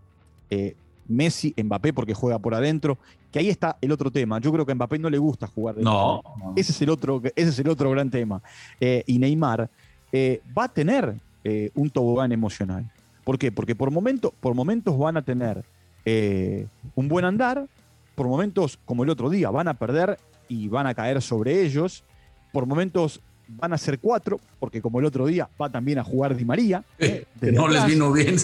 Messi, 1.07 1.53
Mbappé 1.61 1.93
porque 1.93 2.13
juega 2.13 2.39
por 2.39 2.55
adentro, 2.55 2.97
que 3.31 3.39
ahí 3.39 3.49
está 3.49 3.77
el 3.81 3.91
otro 3.91 4.11
tema. 4.11 4.39
Yo 4.39 4.51
creo 4.51 4.65
que 4.65 4.71
a 4.71 4.75
Mbappé 4.75 4.99
no 4.99 5.09
le 5.09 5.17
gusta 5.17 5.47
jugar 5.47 5.75
de 5.75 5.83
no. 5.83 6.21
Ese 6.55 6.71
es 6.71 6.81
el 6.81 6.89
otro, 6.89 7.21
ese 7.35 7.49
es 7.49 7.59
el 7.59 7.69
otro 7.69 7.89
gran 7.91 8.09
tema. 8.09 8.41
y 8.79 9.17
Neymar 9.19 9.69
eh, 10.11 10.41
va 10.57 10.65
a 10.65 10.69
tener 10.69 11.15
eh, 11.43 11.71
un 11.73 11.89
tobogán 11.89 12.31
emocional. 12.31 12.89
¿Por 13.23 13.37
qué? 13.37 13.51
Porque 13.51 13.75
por, 13.75 13.91
por 14.39 14.53
momentos 14.55 14.97
van 14.97 15.17
a 15.17 15.21
tener 15.21 15.63
eh, 16.05 16.67
un 16.95 17.07
buen 17.07 17.25
andar, 17.25 17.67
por 18.15 18.27
momentos 18.27 18.79
como 18.85 19.03
el 19.03 19.09
otro 19.09 19.29
día 19.29 19.49
van 19.49 19.67
a 19.67 19.73
perder 19.75 20.17
y 20.47 20.67
van 20.67 20.87
a 20.87 20.93
caer 20.93 21.21
sobre 21.21 21.63
ellos, 21.63 22.03
por 22.51 22.65
momentos 22.65 23.21
van 23.47 23.73
a 23.73 23.77
ser 23.77 23.99
cuatro, 23.99 24.39
porque 24.59 24.81
como 24.81 24.99
el 24.99 25.05
otro 25.05 25.25
día 25.25 25.49
va 25.61 25.69
también 25.69 25.99
a 25.99 26.03
jugar 26.03 26.35
Di 26.35 26.45
María. 26.45 26.83
no 27.41 27.67
les 27.67 27.85
vino 27.85 28.11
bien, 28.11 28.35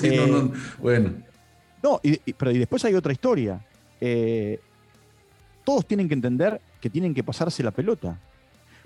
bueno. 0.80 1.12
No, 1.84 2.02
pero 2.38 2.52
y 2.52 2.58
después 2.58 2.84
hay 2.86 2.94
otra 2.94 3.14
historia. 3.14 3.60
todos 5.64 5.86
tienen 5.86 6.08
que 6.08 6.14
entender 6.14 6.62
que 6.82 6.90
tienen 6.90 7.14
que 7.14 7.24
pasarse 7.24 7.64
la 7.64 7.72
pelota. 7.72 8.20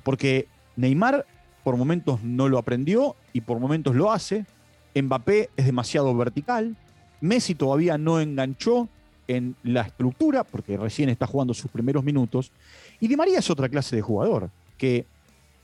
Porque 0.04 0.48
Neymar 0.76 1.26
por 1.64 1.78
momentos 1.78 2.22
no 2.24 2.50
lo 2.50 2.58
aprendió 2.58 3.16
y 3.34 3.42
por 3.42 3.60
momentos 3.60 3.96
lo 3.96 4.12
hace. 4.12 4.46
Mbappé 4.96 5.50
es 5.56 5.66
demasiado 5.66 6.16
vertical. 6.16 6.76
Messi 7.22 7.56
todavía 7.56 7.98
no 7.98 8.20
enganchó 8.20 8.90
en 9.28 9.56
la 9.64 9.82
estructura, 9.82 10.44
porque 10.44 10.76
recién 10.76 11.10
está 11.10 11.28
jugando 11.28 11.54
sus 11.54 11.72
primeros 11.72 12.04
minutos. 12.04 12.52
Y 13.00 13.08
Di 13.08 13.16
María 13.16 13.40
es 13.40 13.50
otra 13.50 13.70
clase 13.70 13.96
de 13.96 14.02
jugador, 14.02 14.50
que 14.78 15.06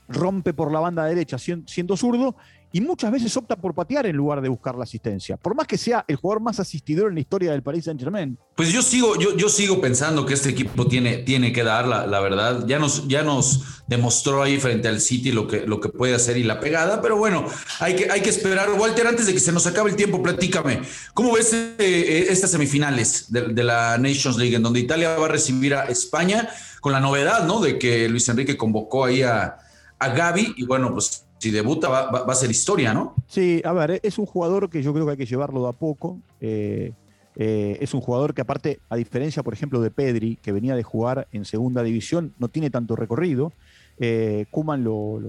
rompe 0.08 0.54
por 0.54 0.72
la 0.72 0.80
banda 0.80 1.04
derecha 1.04 1.36
siendo 1.38 1.96
zurdo 1.96 2.34
y 2.72 2.80
muchas 2.80 3.10
veces 3.10 3.36
opta 3.36 3.56
por 3.56 3.74
patear 3.74 4.06
en 4.06 4.16
lugar 4.16 4.40
de 4.40 4.48
buscar 4.48 4.74
la 4.74 4.84
asistencia, 4.84 5.36
por 5.36 5.54
más 5.54 5.66
que 5.66 5.78
sea 5.78 6.04
el 6.06 6.16
jugador 6.16 6.42
más 6.42 6.60
asistidor 6.60 7.08
en 7.08 7.14
la 7.14 7.20
historia 7.20 7.52
del 7.52 7.62
Paris 7.62 7.84
Saint 7.86 8.00
Germain. 8.00 8.38
Pues 8.56 8.72
yo 8.72 8.82
sigo, 8.82 9.18
yo, 9.18 9.36
yo 9.36 9.48
sigo 9.48 9.80
pensando 9.80 10.26
que 10.26 10.34
este 10.34 10.50
equipo 10.50 10.86
tiene, 10.86 11.18
tiene 11.18 11.52
que 11.52 11.62
dar 11.62 11.86
la, 11.86 12.06
la, 12.06 12.20
verdad. 12.20 12.64
Ya 12.66 12.78
nos, 12.78 13.06
ya 13.08 13.22
nos 13.22 13.82
demostró 13.86 14.42
ahí 14.42 14.58
frente 14.58 14.88
al 14.88 15.00
City 15.00 15.32
lo 15.32 15.46
que, 15.46 15.66
lo 15.66 15.80
que 15.80 15.88
puede 15.88 16.14
hacer 16.14 16.36
y 16.36 16.42
la 16.42 16.60
pegada, 16.60 17.00
pero 17.00 17.16
bueno, 17.16 17.46
hay 17.80 17.94
que, 17.96 18.10
hay 18.10 18.20
que 18.20 18.30
esperar. 18.30 18.70
Walter, 18.72 19.06
antes 19.06 19.26
de 19.26 19.32
que 19.32 19.40
se 19.40 19.52
nos 19.52 19.66
acabe 19.66 19.90
el 19.90 19.96
tiempo, 19.96 20.22
platícame, 20.22 20.82
¿cómo 21.14 21.32
ves 21.32 21.52
eh, 21.52 22.26
estas 22.28 22.50
semifinales 22.50 23.30
de, 23.30 23.64
la 23.64 23.98
Nations 23.98 24.36
League, 24.36 24.56
en 24.56 24.62
donde 24.62 24.80
Italia 24.80 25.16
va 25.16 25.26
a 25.26 25.28
recibir 25.28 25.74
a 25.74 25.84
España, 25.84 26.48
con 26.80 26.92
la 26.92 27.00
novedad, 27.00 27.44
¿no? 27.46 27.60
De 27.60 27.78
que 27.78 28.08
Luis 28.08 28.28
Enrique 28.28 28.56
convocó 28.56 29.04
ahí 29.04 29.22
a, 29.22 29.58
a 29.98 30.08
Gaby 30.08 30.54
y 30.56 30.64
bueno, 30.64 30.92
pues 30.92 31.27
si 31.38 31.50
debuta 31.50 31.88
va, 31.88 32.24
a 32.26 32.34
ser 32.34 32.50
historia, 32.50 32.92
¿no? 32.92 33.14
Sí, 33.26 33.62
a 33.64 33.72
ver, 33.72 34.00
es 34.02 34.18
un 34.18 34.26
jugador 34.26 34.68
que 34.68 34.82
yo 34.82 34.92
creo 34.92 35.06
que 35.06 35.12
hay 35.12 35.16
que 35.16 35.26
llevarlo 35.26 35.62
de 35.62 35.68
a 35.68 35.72
poco. 35.72 36.18
Eh, 36.40 36.92
eh, 37.36 37.78
es 37.80 37.94
un 37.94 38.00
jugador 38.00 38.34
que 38.34 38.40
aparte, 38.40 38.80
a 38.88 38.96
diferencia, 38.96 39.42
por 39.42 39.54
ejemplo, 39.54 39.80
de 39.80 39.90
Pedri, 39.90 40.36
que 40.42 40.50
venía 40.50 40.74
de 40.74 40.82
jugar 40.82 41.28
en 41.32 41.44
segunda 41.44 41.82
división, 41.82 42.34
no 42.38 42.48
tiene 42.48 42.70
tanto 42.70 42.96
recorrido. 42.96 43.52
Eh, 44.00 44.46
Kuman 44.50 44.82
lo, 44.82 45.20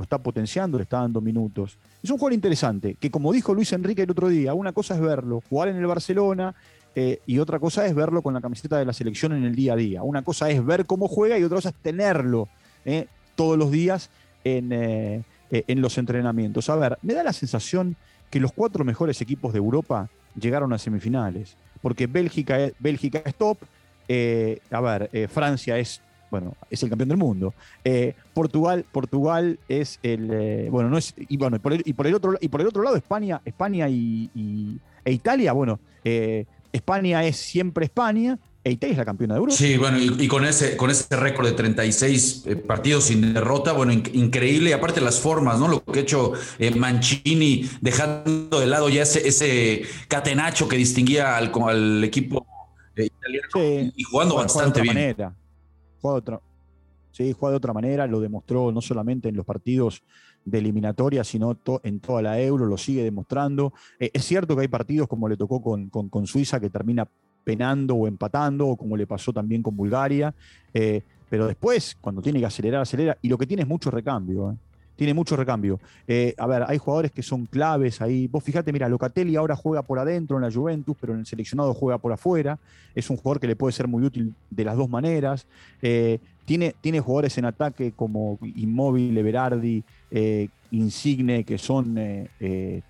está 0.00 0.18
potenciando, 0.18 0.78
le 0.78 0.84
está 0.84 0.98
dando 0.98 1.20
minutos. 1.20 1.78
Es 2.02 2.10
un 2.10 2.18
jugador 2.18 2.34
interesante, 2.34 2.96
que 2.98 3.10
como 3.10 3.32
dijo 3.32 3.52
Luis 3.52 3.72
Enrique 3.72 4.02
el 4.02 4.10
otro 4.10 4.28
día, 4.28 4.54
una 4.54 4.72
cosa 4.72 4.94
es 4.94 5.00
verlo, 5.00 5.42
jugar 5.48 5.68
en 5.68 5.76
el 5.76 5.86
Barcelona, 5.86 6.54
y 7.24 7.38
otra 7.38 7.60
cosa 7.60 7.86
es 7.86 7.94
verlo 7.94 8.20
con 8.20 8.34
la 8.34 8.40
camiseta 8.40 8.76
de 8.76 8.84
la 8.84 8.92
selección 8.92 9.32
en 9.32 9.44
el 9.44 9.54
día 9.54 9.74
a 9.74 9.76
día. 9.76 10.02
Una 10.02 10.22
cosa 10.22 10.50
es 10.50 10.62
ver 10.62 10.86
cómo 10.86 11.06
juega 11.06 11.38
y 11.38 11.44
otra 11.44 11.56
cosa 11.56 11.68
es 11.68 11.76
tenerlo 11.76 12.48
todos 13.36 13.56
los 13.56 13.70
días 13.70 14.10
en, 14.44 14.72
eh, 14.72 15.22
en 15.50 15.80
los 15.80 15.98
entrenamientos. 15.98 16.68
A 16.70 16.76
ver, 16.76 16.98
me 17.02 17.14
da 17.14 17.22
la 17.22 17.32
sensación 17.32 17.96
que 18.30 18.40
los 18.40 18.52
cuatro 18.52 18.84
mejores 18.84 19.20
equipos 19.20 19.52
de 19.52 19.58
Europa 19.58 20.08
llegaron 20.40 20.72
a 20.72 20.78
semifinales, 20.78 21.56
porque 21.82 22.06
Bélgica 22.06 22.58
es, 22.60 22.74
Bélgica 22.78 23.22
es 23.24 23.34
top, 23.34 23.58
eh, 24.08 24.60
a 24.70 24.80
ver, 24.80 25.10
eh, 25.12 25.28
Francia 25.28 25.78
es, 25.78 26.00
bueno, 26.30 26.54
es 26.70 26.82
el 26.82 26.88
campeón 26.88 27.08
del 27.08 27.18
mundo, 27.18 27.54
Portugal, 28.32 28.84
Portugal 28.92 29.58
es 29.68 29.98
el, 30.04 30.68
bueno, 30.70 30.88
no 30.88 30.98
es, 30.98 31.14
y 31.16 31.36
bueno, 31.36 31.58
por 31.58 31.72
el, 31.72 31.82
por 31.94 32.06
el, 32.06 32.14
otro, 32.14 32.36
y 32.40 32.48
por 32.48 32.60
el 32.60 32.68
otro 32.68 32.82
lado 32.84 32.96
España, 32.96 33.40
España 33.44 33.88
y, 33.88 34.78
e 35.04 35.12
Italia, 35.12 35.52
bueno, 35.52 35.80
España 36.72 37.24
es 37.24 37.36
siempre 37.36 37.86
España, 37.86 38.38
Italia 38.64 38.92
es 38.92 38.98
la 38.98 39.04
campeona 39.06 39.34
de 39.34 39.38
Europa. 39.38 39.56
Sí, 39.56 39.78
bueno, 39.78 39.98
y, 39.98 40.28
con 40.28 40.44
ese, 40.44 40.76
con 40.76 40.90
ese 40.90 41.16
récord 41.16 41.46
de 41.46 41.52
36 41.52 42.44
eh, 42.46 42.56
partidos 42.56 43.04
sin 43.04 43.32
derrota, 43.32 43.72
bueno, 43.72 43.92
increíble. 43.92 44.70
Y 44.70 44.72
aparte 44.74 45.00
las 45.00 45.18
formas, 45.18 45.58
¿no? 45.58 45.66
Lo 45.66 45.82
que 45.82 46.00
ha 46.00 46.02
hecho 46.02 46.32
eh, 46.58 46.74
Mancini, 46.74 47.68
dejando 47.80 48.60
de 48.60 48.66
lado 48.66 48.90
ya 48.90 49.02
ese, 49.02 49.26
ese 49.26 49.82
catenacho 50.08 50.68
que 50.68 50.76
distinguía 50.76 51.38
al, 51.38 51.50
al 51.66 52.04
equipo 52.04 52.46
eh, 52.96 53.06
italiano 53.06 53.92
y 53.96 54.02
jugando 54.02 54.36
bastante 54.36 54.82
bien. 54.82 54.94
Manera. 54.94 55.34
Juega 56.02 56.14
de 56.14 56.18
otra, 56.18 56.40
sí, 57.12 57.32
juega 57.32 57.52
de 57.52 57.56
otra 57.56 57.72
manera, 57.72 58.06
lo 58.06 58.20
demostró 58.20 58.72
no 58.72 58.82
solamente 58.82 59.30
en 59.30 59.36
los 59.36 59.46
partidos 59.46 60.02
de 60.44 60.58
eliminatoria, 60.58 61.24
sino 61.24 61.58
en 61.82 62.00
toda 62.00 62.22
la 62.22 62.40
Euro, 62.40 62.66
lo 62.66 62.76
sigue 62.76 63.04
demostrando. 63.04 63.72
es 63.98 64.24
cierto 64.24 64.54
que 64.54 64.62
hay 64.62 64.68
partidos 64.68 65.08
como 65.08 65.28
le 65.28 65.36
tocó 65.36 65.62
con, 65.62 65.90
con, 65.90 66.08
con 66.08 66.26
Suiza 66.26 66.58
que 66.60 66.70
termina 66.70 67.06
penando 67.44 67.94
o 67.94 68.06
empatando, 68.06 68.68
o 68.68 68.76
como 68.76 68.96
le 68.96 69.06
pasó 69.06 69.32
también 69.32 69.62
con 69.62 69.76
Bulgaria. 69.76 70.34
Eh, 70.74 71.02
pero 71.28 71.46
después, 71.46 71.96
cuando 72.00 72.22
tiene 72.22 72.40
que 72.40 72.46
acelerar, 72.46 72.82
acelera. 72.82 73.16
Y 73.22 73.28
lo 73.28 73.38
que 73.38 73.46
tiene 73.46 73.62
es 73.62 73.68
mucho 73.68 73.90
recambio. 73.90 74.52
Eh. 74.52 74.56
Tiene 74.96 75.14
mucho 75.14 75.34
recambio. 75.34 75.80
Eh, 76.06 76.34
a 76.36 76.46
ver, 76.46 76.64
hay 76.66 76.76
jugadores 76.76 77.10
que 77.10 77.22
son 77.22 77.46
claves 77.46 78.02
ahí. 78.02 78.26
Vos 78.26 78.44
fíjate, 78.44 78.72
mira, 78.72 78.88
Locatelli 78.88 79.34
ahora 79.36 79.56
juega 79.56 79.82
por 79.82 79.98
adentro 79.98 80.36
en 80.36 80.42
la 80.42 80.52
Juventus, 80.52 80.94
pero 81.00 81.14
en 81.14 81.20
el 81.20 81.26
seleccionado 81.26 81.72
juega 81.72 81.96
por 81.98 82.12
afuera. 82.12 82.58
Es 82.94 83.08
un 83.08 83.16
jugador 83.16 83.40
que 83.40 83.46
le 83.46 83.56
puede 83.56 83.72
ser 83.72 83.88
muy 83.88 84.04
útil 84.04 84.34
de 84.50 84.64
las 84.64 84.76
dos 84.76 84.90
maneras. 84.90 85.46
tiene, 86.44 86.74
tiene 86.82 87.00
jugadores 87.00 87.38
en 87.38 87.46
ataque 87.46 87.92
como 87.92 88.38
Inmóvil, 88.42 89.16
Everardi, 89.16 89.82
Insigne, 90.70 91.44
que 91.44 91.56
son 91.56 91.98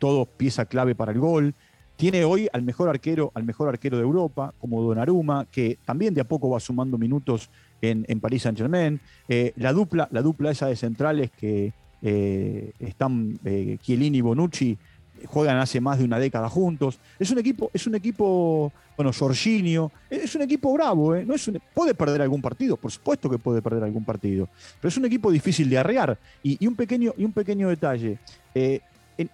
todos 0.00 0.26
pieza 0.37 0.64
clave 0.64 0.97
para 0.97 1.12
el 1.12 1.21
gol. 1.21 1.54
Tiene 2.00 2.25
hoy 2.25 2.49
al 2.50 2.62
mejor 2.62 2.88
arquero, 2.88 3.30
al 3.35 3.45
mejor 3.45 3.69
arquero 3.69 3.99
de 3.99 4.02
Europa, 4.02 4.54
como 4.59 4.80
Donnarumma, 4.80 5.47
que 5.52 5.76
también 5.85 6.14
de 6.14 6.23
a 6.23 6.25
poco 6.25 6.49
va 6.49 6.59
sumando 6.59 6.97
minutos 6.97 7.50
en, 7.83 8.07
en 8.09 8.21
París 8.21 8.40
Saint 8.40 8.57
Germain. 8.57 8.99
Eh, 9.28 9.52
la 9.57 9.75
dupla, 9.75 10.09
la 10.11 10.23
dupla 10.23 10.50
esa 10.50 10.66
de 10.69 10.76
centrales 10.76 11.30
que 11.30 11.75
eh, 12.00 12.73
están 12.78 13.38
eh, 13.45 13.76
Chiellini 13.83 14.16
y 14.16 14.21
Bonucci 14.23 14.78
juegan 15.26 15.59
hace 15.59 15.78
más 15.83 15.99
de 15.99 16.07
una 16.07 16.19
década 16.19 16.49
juntos. 16.49 16.99
Es 17.19 17.30
un 17.33 17.38
equipo, 17.38 17.71
es 17.75 17.87
un 17.87 17.95
equipo, 17.95 18.73
bueno, 18.97 19.12
Jorginho, 19.12 19.92
es 20.09 20.35
un 20.35 20.40
equipo 20.40 20.73
bravo, 20.73 21.14
No 21.16 21.35
es 21.35 21.50
puede 21.75 21.92
perder 21.92 22.23
algún 22.23 22.40
partido, 22.40 22.78
por 22.78 22.90
supuesto 22.90 23.28
que 23.28 23.37
puede 23.37 23.61
perder 23.61 23.85
algún 23.85 24.07
partido, 24.07 24.49
pero 24.80 24.88
es 24.88 24.97
un 24.97 25.04
equipo 25.04 25.30
difícil 25.30 25.69
de 25.69 25.76
arrear. 25.76 26.16
Y, 26.42 26.66
un, 26.66 26.76
pequeño, 26.76 27.12
y 27.19 27.26
un 27.26 27.33
pequeño 27.35 27.69
detalle, 27.69 28.16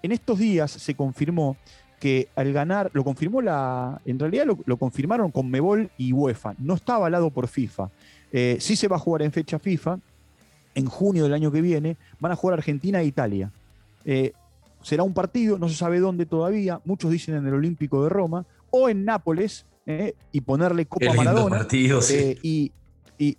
en, 0.02 0.12
estos 0.12 0.38
días 0.38 0.70
se 0.70 0.94
confirmó 0.94 1.56
que 1.98 2.28
al 2.36 2.52
ganar, 2.52 2.90
lo 2.92 3.04
confirmó 3.04 3.40
la, 3.40 4.00
en 4.04 4.18
realidad 4.18 4.46
lo, 4.64 4.76
confirmaron 4.76 5.30
con 5.30 5.50
Mebol 5.50 5.90
y 5.96 6.12
UEFA, 6.12 6.54
no 6.58 6.74
está 6.74 6.96
avalado 6.96 7.30
por 7.30 7.48
FIFA. 7.48 7.90
Eh, 8.32 8.58
sí 8.60 8.76
se 8.76 8.88
va 8.88 8.96
a 8.96 8.98
jugar 8.98 9.22
en 9.22 9.32
fecha 9.32 9.58
FIFA, 9.58 9.98
en 10.74 10.86
junio 10.86 11.24
del 11.24 11.32
año 11.32 11.50
que 11.50 11.62
viene, 11.62 11.96
van 12.20 12.32
a 12.32 12.36
jugar 12.36 12.58
Argentina 12.58 13.00
e 13.00 13.06
Italia. 13.06 13.50
Eh, 14.04 14.32
será 14.82 15.02
un 15.02 15.14
partido, 15.14 15.58
no 15.58 15.68
se 15.68 15.74
sabe 15.74 15.98
dónde 15.98 16.26
todavía, 16.26 16.80
muchos 16.84 17.10
dicen 17.10 17.34
en 17.34 17.46
el 17.46 17.54
Olímpico 17.54 18.02
de 18.02 18.10
Roma, 18.10 18.44
o 18.70 18.88
en 18.88 19.04
Nápoles, 19.04 19.64
eh, 19.86 20.14
y 20.32 20.40
ponerle 20.42 20.86
Copa 20.86 21.14
Maradona. 21.14 21.58
Partido, 21.58 22.02
sí. 22.02 22.38
y, 22.42 22.72
y, 23.18 23.38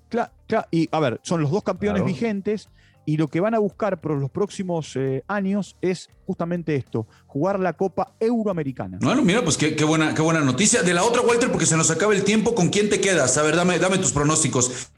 y, 0.71 0.89
a 0.91 0.99
ver, 0.99 1.19
son 1.21 1.41
los 1.41 1.51
dos 1.51 1.61
campeones 1.61 2.03
vigentes 2.03 2.69
y 3.07 3.15
lo 3.15 3.29
que 3.29 3.39
van 3.39 3.55
a 3.55 3.59
buscar 3.59 4.01
por 4.01 4.17
los 4.17 4.29
próximos 4.29 4.93
eh, 4.97 5.23
años 5.29 5.77
es 5.79 6.09
justamente 6.25 6.75
esto, 6.75 7.07
jugar 7.25 7.57
la 7.57 7.71
Copa 7.71 8.13
Euroamericana. 8.19 8.97
Bueno, 9.01 9.21
mira, 9.21 9.41
pues 9.45 9.55
qué, 9.55 9.81
buena, 9.85 10.13
qué 10.13 10.21
buena 10.21 10.41
noticia. 10.41 10.83
De 10.83 10.93
la 10.93 11.05
otra, 11.05 11.21
Walter, 11.21 11.49
porque 11.49 11.65
se 11.65 11.77
nos 11.77 11.89
acaba 11.89 12.13
el 12.13 12.25
tiempo, 12.25 12.53
¿con 12.53 12.67
quién 12.67 12.89
te 12.89 12.99
quedas? 12.99 13.37
A 13.37 13.43
ver, 13.43 13.55
dame, 13.55 13.79
dame 13.79 13.97
tus 13.97 14.11
pronósticos. 14.11 14.91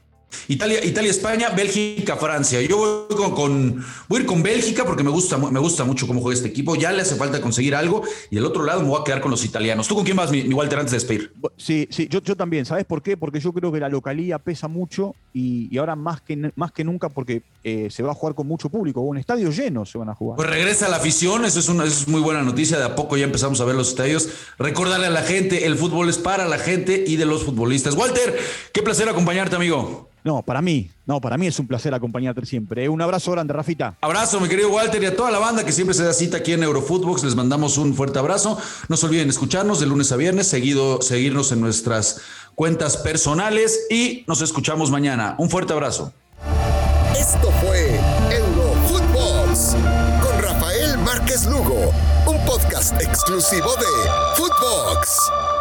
Italia, 0.48 0.84
Italia, 0.84 1.10
España, 1.10 1.50
Bélgica, 1.50 2.16
Francia. 2.16 2.60
Yo 2.62 2.76
voy 2.76 3.32
con, 3.32 3.84
voy 4.08 4.18
a 4.18 4.22
ir 4.22 4.26
con 4.26 4.42
Bélgica 4.42 4.84
porque 4.84 5.02
me 5.02 5.10
gusta, 5.10 5.36
me 5.38 5.60
gusta 5.60 5.84
mucho 5.84 6.06
cómo 6.06 6.20
juega 6.20 6.36
este 6.36 6.48
equipo. 6.48 6.76
Ya 6.76 6.92
le 6.92 7.02
hace 7.02 7.16
falta 7.16 7.40
conseguir 7.40 7.74
algo. 7.74 8.02
Y 8.30 8.36
del 8.36 8.46
otro 8.46 8.64
lado 8.64 8.82
me 8.82 8.88
voy 8.88 9.00
a 9.00 9.04
quedar 9.04 9.20
con 9.20 9.30
los 9.30 9.44
italianos. 9.44 9.88
¿Tú 9.88 9.94
con 9.94 10.04
quién 10.04 10.16
vas, 10.16 10.30
mi, 10.30 10.42
Walter, 10.52 10.78
antes 10.78 10.92
de 10.92 10.96
despedir? 10.98 11.32
Sí, 11.56 11.88
sí, 11.90 12.08
yo, 12.08 12.20
yo 12.22 12.36
también. 12.36 12.64
¿Sabes 12.64 12.84
por 12.84 13.02
qué? 13.02 13.16
Porque 13.16 13.40
yo 13.40 13.52
creo 13.52 13.72
que 13.72 13.80
la 13.80 13.88
localía 13.88 14.38
pesa 14.38 14.68
mucho 14.68 15.14
y, 15.32 15.76
ahora 15.78 15.96
más 15.96 16.20
que, 16.20 16.52
más 16.56 16.72
que 16.72 16.84
nunca 16.84 17.08
porque 17.08 17.42
eh, 17.62 17.88
se 17.90 18.02
va 18.02 18.12
a 18.12 18.14
jugar 18.14 18.34
con 18.34 18.46
mucho 18.46 18.68
público. 18.68 19.00
Un 19.00 19.18
estadio 19.18 19.50
lleno 19.50 19.84
se 19.84 19.98
van 19.98 20.08
a 20.08 20.14
jugar. 20.14 20.36
Pues 20.36 20.48
regresa 20.48 20.88
la 20.88 20.96
afición. 20.96 21.44
Eso 21.44 21.60
es, 21.60 21.68
una, 21.68 21.84
eso 21.84 22.00
es 22.00 22.08
muy 22.08 22.20
buena 22.20 22.42
noticia. 22.42 22.78
De 22.78 22.84
a 22.84 22.94
poco 22.94 23.16
ya 23.16 23.24
empezamos 23.24 23.60
a 23.60 23.64
ver 23.64 23.74
los 23.74 23.90
estadios. 23.90 24.28
Recordarle 24.58 25.06
a 25.06 25.10
la 25.10 25.22
gente, 25.22 25.66
el 25.66 25.76
fútbol 25.76 26.08
es 26.08 26.18
para 26.18 26.46
la 26.48 26.58
gente 26.58 27.04
y 27.06 27.16
de 27.16 27.26
los 27.26 27.44
futbolistas. 27.44 27.94
Walter, 27.94 28.38
qué 28.72 28.82
placer 28.82 29.08
acompañarte, 29.08 29.56
amigo. 29.56 30.10
No, 30.24 30.42
para 30.42 30.60
mí, 30.60 30.90
no, 31.06 31.20
para 31.20 31.38
mí 31.38 31.46
es 31.46 31.58
un 31.58 31.66
placer 31.66 31.94
acompañarte 31.94 32.44
siempre. 32.44 32.84
¿eh? 32.84 32.88
Un 32.88 33.00
abrazo 33.00 33.32
grande, 33.32 33.52
Rafita. 33.54 33.96
Abrazo, 34.00 34.40
mi 34.40 34.48
querido 34.48 34.70
Walter, 34.70 35.02
y 35.02 35.06
a 35.06 35.16
toda 35.16 35.30
la 35.30 35.38
banda 35.38 35.64
que 35.64 35.72
siempre 35.72 35.94
se 35.94 36.04
da 36.04 36.12
cita 36.12 36.38
aquí 36.38 36.52
en 36.52 36.62
Eurofootbox. 36.62 37.24
Les 37.24 37.34
mandamos 37.34 37.78
un 37.78 37.94
fuerte 37.94 38.18
abrazo. 38.18 38.58
No 38.88 38.96
se 38.96 39.06
olviden 39.06 39.28
escucharnos 39.28 39.80
de 39.80 39.86
lunes 39.86 40.12
a 40.12 40.16
viernes, 40.16 40.46
seguido, 40.46 41.00
seguirnos 41.02 41.52
en 41.52 41.60
nuestras 41.60 42.20
cuentas 42.54 42.96
personales 42.98 43.86
y 43.90 44.24
nos 44.26 44.42
escuchamos 44.42 44.90
mañana. 44.90 45.34
Un 45.38 45.48
fuerte 45.48 45.72
abrazo. 45.72 46.12
Esto 47.18 47.50
fue 47.60 47.98
Eurofootbox 48.30 49.76
con 50.22 50.42
Rafael 50.42 50.98
Márquez 50.98 51.46
Lugo, 51.46 51.92
un 52.26 52.44
podcast 52.44 53.00
exclusivo 53.00 53.74
de 53.76 53.86
Footbox. 54.36 55.59